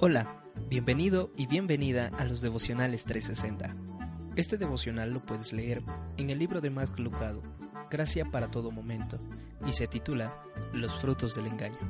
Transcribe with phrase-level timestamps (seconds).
[0.00, 3.74] Hola, bienvenido y bienvenida a los devocionales 360.
[4.36, 5.82] Este devocional lo puedes leer
[6.16, 7.42] en el libro de Mark Lucado,
[7.90, 9.18] Gracia para todo momento,
[9.66, 10.40] y se titula
[10.72, 11.80] Los frutos del engaño.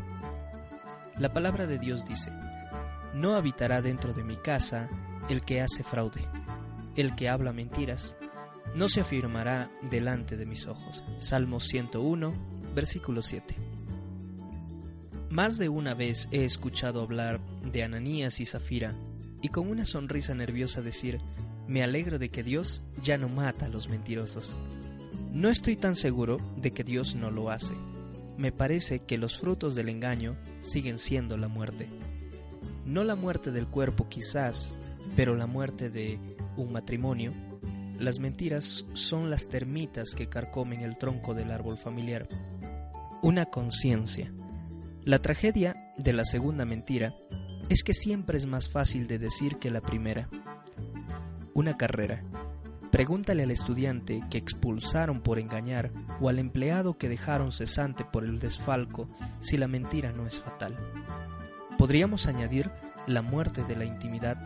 [1.19, 2.33] La palabra de Dios dice,
[3.13, 4.89] No habitará dentro de mi casa
[5.29, 6.27] el que hace fraude,
[6.97, 8.17] el que habla mentiras,
[8.75, 11.05] no se afirmará delante de mis ojos.
[11.19, 12.33] Salmos 101,
[12.75, 13.68] versículo 7.
[15.31, 18.95] Más de una vez he escuchado hablar de Ananías y Zafira
[19.43, 21.21] y con una sonrisa nerviosa decir,
[21.67, 24.59] me alegro de que Dios ya no mata a los mentirosos.
[25.31, 27.75] No estoy tan seguro de que Dios no lo hace.
[28.39, 31.89] Me parece que los frutos del engaño siguen siendo la muerte.
[32.87, 34.73] No la muerte del cuerpo quizás,
[35.15, 36.19] pero la muerte de
[36.57, 37.35] un matrimonio,
[37.99, 42.27] las mentiras son las termitas que carcomen el tronco del árbol familiar.
[43.21, 44.33] Una conciencia.
[45.09, 47.15] La tragedia de la segunda mentira
[47.71, 50.29] es que siempre es más fácil de decir que la primera.
[51.55, 52.25] Una carrera.
[52.93, 58.39] Pregúntale al estudiante que expulsaron por engañar o al empleado que dejaron cesante por el
[58.39, 59.09] desfalco
[59.41, 60.77] si la mentira no es fatal.
[61.79, 62.71] Podríamos añadir
[63.07, 64.37] la muerte de la intimidad,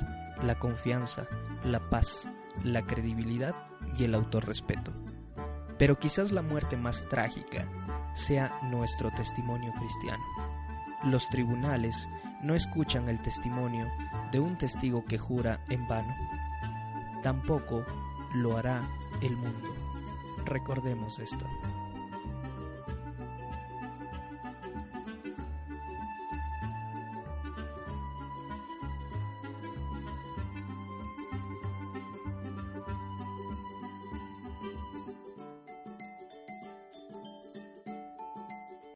[0.45, 1.27] la confianza,
[1.65, 2.29] la paz,
[2.63, 3.57] la credibilidad
[3.99, 4.93] y el autorrespeto.
[5.77, 7.67] Pero quizás la muerte más trágica
[8.15, 10.23] sea nuestro testimonio cristiano.
[11.05, 12.09] Los tribunales
[12.43, 13.91] no escuchan el testimonio
[14.31, 16.15] de un testigo que jura en vano.
[17.23, 17.85] Tampoco
[18.35, 18.83] lo hará
[19.21, 19.75] el mundo.
[20.45, 21.47] Recordemos esto.